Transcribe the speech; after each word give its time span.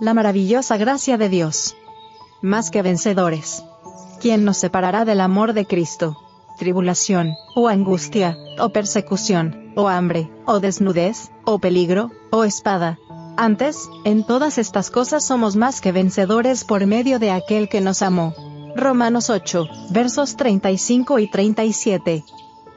La 0.00 0.14
maravillosa 0.14 0.78
gracia 0.78 1.18
de 1.18 1.28
Dios. 1.28 1.76
Más 2.40 2.70
que 2.70 2.80
vencedores. 2.80 3.62
¿Quién 4.18 4.46
nos 4.46 4.56
separará 4.56 5.04
del 5.04 5.20
amor 5.20 5.52
de 5.52 5.66
Cristo? 5.66 6.16
Tribulación, 6.58 7.34
o 7.54 7.68
angustia, 7.68 8.38
o 8.58 8.70
persecución, 8.70 9.74
o 9.76 9.88
hambre, 9.88 10.30
o 10.46 10.58
desnudez, 10.58 11.30
o 11.44 11.58
peligro, 11.58 12.10
o 12.30 12.44
espada. 12.44 12.98
Antes, 13.36 13.90
en 14.06 14.24
todas 14.24 14.56
estas 14.56 14.90
cosas 14.90 15.22
somos 15.22 15.54
más 15.56 15.82
que 15.82 15.92
vencedores 15.92 16.64
por 16.64 16.86
medio 16.86 17.18
de 17.18 17.32
aquel 17.32 17.68
que 17.68 17.82
nos 17.82 18.00
amó. 18.00 18.32
Romanos 18.74 19.28
8, 19.28 19.68
versos 19.90 20.34
35 20.36 21.18
y 21.18 21.30
37. 21.30 22.24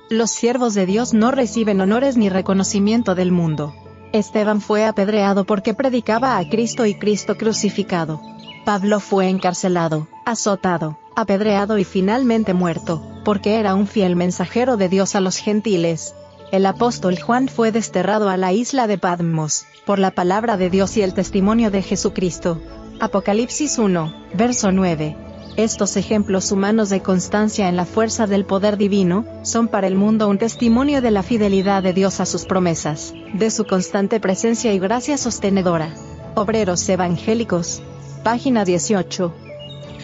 Los 0.09 0.29
siervos 0.29 0.73
de 0.73 0.85
Dios 0.85 1.13
no 1.13 1.31
reciben 1.31 1.79
honores 1.79 2.17
ni 2.17 2.27
reconocimiento 2.27 3.15
del 3.15 3.31
mundo. 3.31 3.73
Esteban 4.13 4.61
fue 4.61 4.85
apedreado 4.85 5.43
porque 5.43 5.73
predicaba 5.73 6.37
a 6.37 6.47
Cristo 6.47 6.85
y 6.85 6.93
Cristo 6.93 7.35
crucificado. 7.35 8.21
Pablo 8.63 8.99
fue 8.99 9.27
encarcelado, 9.27 10.07
azotado, 10.23 10.99
apedreado 11.15 11.79
y 11.79 11.83
finalmente 11.83 12.53
muerto, 12.53 13.01
porque 13.25 13.55
era 13.55 13.73
un 13.73 13.87
fiel 13.87 14.15
mensajero 14.15 14.77
de 14.77 14.87
Dios 14.87 15.15
a 15.15 15.19
los 15.19 15.37
gentiles. 15.37 16.13
El 16.51 16.67
apóstol 16.67 17.19
Juan 17.19 17.47
fue 17.47 17.71
desterrado 17.71 18.29
a 18.29 18.37
la 18.37 18.53
isla 18.53 18.85
de 18.85 18.99
Patmos, 18.99 19.65
por 19.83 19.97
la 19.97 20.11
palabra 20.11 20.57
de 20.57 20.69
Dios 20.69 20.95
y 20.95 21.01
el 21.01 21.15
testimonio 21.15 21.71
de 21.71 21.81
Jesucristo. 21.81 22.61
Apocalipsis 22.99 23.79
1, 23.79 24.13
verso 24.35 24.71
9. 24.71 25.32
Estos 25.55 25.97
ejemplos 25.97 26.51
humanos 26.51 26.89
de 26.89 27.01
constancia 27.01 27.69
en 27.69 27.75
la 27.75 27.85
fuerza 27.85 28.25
del 28.25 28.43
poder 28.43 28.75
divino, 28.75 29.23
son 29.43 29.67
para 29.67 29.85
el 29.85 29.93
mundo 29.93 30.27
un 30.27 30.39
testimonio 30.39 30.99
de 30.99 31.11
la 31.11 31.21
fidelidad 31.21 31.83
de 31.83 31.93
Dios 31.93 32.19
a 32.19 32.25
sus 32.25 32.45
promesas, 32.45 33.13
de 33.35 33.51
su 33.51 33.63
constante 33.65 34.19
presencia 34.19 34.73
y 34.73 34.79
gracia 34.79 35.15
sostenedora. 35.15 35.93
Obreros 36.33 36.89
Evangélicos. 36.89 37.83
Página 38.23 38.65
18. 38.65 39.31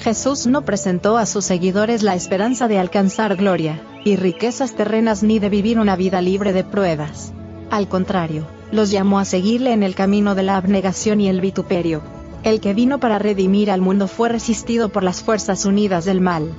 Jesús 0.03 0.45
no 0.45 0.61
presentó 0.65 1.17
a 1.17 1.25
sus 1.25 1.45
seguidores 1.45 2.03
la 2.03 2.13
esperanza 2.13 2.67
de 2.67 2.77
alcanzar 2.77 3.35
gloria, 3.35 3.81
y 4.05 4.17
riquezas 4.17 4.75
terrenas 4.75 5.23
ni 5.23 5.39
de 5.39 5.49
vivir 5.49 5.79
una 5.79 5.95
vida 5.95 6.21
libre 6.21 6.53
de 6.53 6.63
pruebas. 6.63 7.33
Al 7.71 7.87
contrario, 7.87 8.45
los 8.71 8.91
llamó 8.91 9.17
a 9.17 9.25
seguirle 9.25 9.73
en 9.73 9.81
el 9.81 9.95
camino 9.95 10.35
de 10.35 10.43
la 10.43 10.57
abnegación 10.57 11.21
y 11.21 11.27
el 11.27 11.41
vituperio, 11.41 12.03
el 12.43 12.61
que 12.61 12.73
vino 12.73 12.99
para 12.99 13.19
redimir 13.19 13.69
al 13.71 13.81
mundo 13.81 14.07
fue 14.07 14.29
resistido 14.29 14.89
por 14.89 15.03
las 15.03 15.21
fuerzas 15.21 15.65
unidas 15.65 16.05
del 16.05 16.21
mal. 16.21 16.51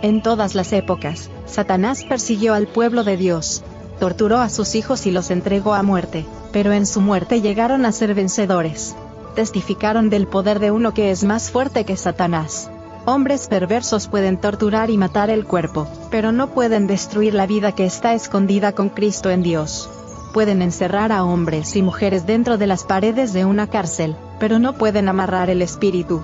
En 0.00 0.22
todas 0.22 0.54
las 0.54 0.72
épocas, 0.72 1.30
Satanás 1.46 2.04
persiguió 2.04 2.54
al 2.54 2.66
pueblo 2.66 3.04
de 3.04 3.16
Dios, 3.16 3.62
torturó 4.00 4.38
a 4.38 4.48
sus 4.48 4.74
hijos 4.74 5.06
y 5.06 5.10
los 5.10 5.30
entregó 5.30 5.74
a 5.74 5.82
muerte, 5.82 6.26
pero 6.52 6.72
en 6.72 6.86
su 6.86 7.00
muerte 7.00 7.40
llegaron 7.40 7.86
a 7.86 7.92
ser 7.92 8.14
vencedores. 8.14 8.96
Testificaron 9.36 10.10
del 10.10 10.26
poder 10.26 10.58
de 10.58 10.70
uno 10.70 10.92
que 10.92 11.10
es 11.10 11.24
más 11.24 11.50
fuerte 11.50 11.84
que 11.84 11.96
Satanás. 11.96 12.70
Hombres 13.04 13.48
perversos 13.48 14.08
pueden 14.08 14.38
torturar 14.40 14.90
y 14.90 14.98
matar 14.98 15.30
el 15.30 15.44
cuerpo, 15.44 15.88
pero 16.10 16.32
no 16.32 16.50
pueden 16.50 16.86
destruir 16.86 17.34
la 17.34 17.46
vida 17.46 17.72
que 17.72 17.84
está 17.84 18.14
escondida 18.14 18.72
con 18.72 18.90
Cristo 18.90 19.30
en 19.30 19.42
Dios. 19.42 19.88
Pueden 20.32 20.62
encerrar 20.62 21.12
a 21.12 21.24
hombres 21.24 21.76
y 21.76 21.82
mujeres 21.82 22.26
dentro 22.26 22.56
de 22.56 22.66
las 22.66 22.84
paredes 22.84 23.34
de 23.34 23.44
una 23.44 23.66
cárcel, 23.66 24.16
pero 24.40 24.58
no 24.58 24.72
pueden 24.72 25.10
amarrar 25.10 25.50
el 25.50 25.60
espíritu. 25.60 26.22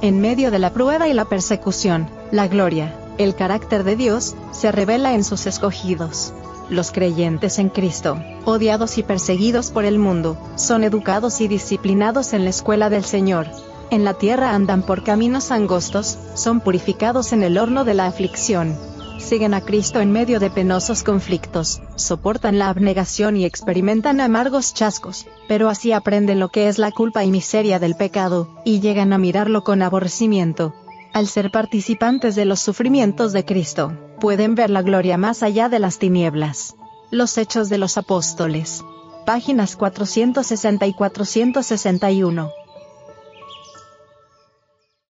En 0.00 0.18
medio 0.20 0.50
de 0.50 0.58
la 0.58 0.72
prueba 0.72 1.08
y 1.08 1.12
la 1.12 1.26
persecución, 1.26 2.08
la 2.30 2.48
gloria, 2.48 2.94
el 3.18 3.34
carácter 3.34 3.84
de 3.84 3.96
Dios, 3.96 4.34
se 4.50 4.72
revela 4.72 5.14
en 5.14 5.24
sus 5.24 5.46
escogidos. 5.46 6.32
Los 6.70 6.90
creyentes 6.90 7.58
en 7.58 7.68
Cristo, 7.68 8.16
odiados 8.46 8.96
y 8.96 9.02
perseguidos 9.02 9.70
por 9.70 9.84
el 9.84 9.98
mundo, 9.98 10.38
son 10.56 10.82
educados 10.82 11.42
y 11.42 11.48
disciplinados 11.48 12.32
en 12.32 12.44
la 12.44 12.50
escuela 12.50 12.88
del 12.88 13.04
Señor. 13.04 13.46
En 13.90 14.04
la 14.04 14.14
tierra 14.14 14.54
andan 14.54 14.82
por 14.82 15.04
caminos 15.04 15.50
angostos, 15.50 16.18
son 16.32 16.60
purificados 16.60 17.34
en 17.34 17.42
el 17.42 17.58
horno 17.58 17.84
de 17.84 17.92
la 17.92 18.06
aflicción 18.06 18.74
siguen 19.18 19.54
a 19.54 19.60
Cristo 19.60 20.00
en 20.00 20.12
medio 20.12 20.40
de 20.40 20.50
penosos 20.50 21.02
conflictos, 21.02 21.80
soportan 21.96 22.58
la 22.58 22.68
abnegación 22.68 23.36
y 23.36 23.44
experimentan 23.44 24.20
amargos 24.20 24.74
chascos, 24.74 25.26
pero 25.48 25.68
así 25.68 25.92
aprenden 25.92 26.40
lo 26.40 26.48
que 26.50 26.68
es 26.68 26.78
la 26.78 26.90
culpa 26.90 27.24
y 27.24 27.30
miseria 27.30 27.78
del 27.78 27.96
pecado, 27.96 28.60
y 28.64 28.80
llegan 28.80 29.12
a 29.12 29.18
mirarlo 29.18 29.64
con 29.64 29.82
aborrecimiento. 29.82 30.74
Al 31.12 31.28
ser 31.28 31.50
participantes 31.50 32.34
de 32.34 32.44
los 32.44 32.60
sufrimientos 32.60 33.32
de 33.32 33.44
Cristo, 33.44 33.92
pueden 34.20 34.54
ver 34.54 34.70
la 34.70 34.82
gloria 34.82 35.16
más 35.16 35.42
allá 35.42 35.68
de 35.68 35.78
las 35.78 35.98
tinieblas. 35.98 36.74
Los 37.10 37.38
Hechos 37.38 37.68
de 37.68 37.78
los 37.78 37.96
Apóstoles. 37.96 38.84
Páginas 39.24 39.76
460 39.76 40.86
y 40.86 40.92
461. 40.92 42.50